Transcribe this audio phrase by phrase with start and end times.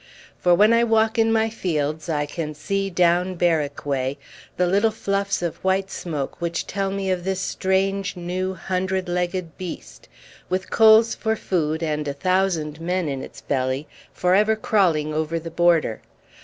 [0.39, 4.17] For when I walk in my fields I can see, down Berwick way,
[4.57, 9.59] the little fluffs of white smoke which tell me of this strange new hundred legged
[9.59, 10.09] beast,
[10.49, 15.37] with coals for food and a thousand men in its belly, for ever crawling over
[15.37, 16.01] the border.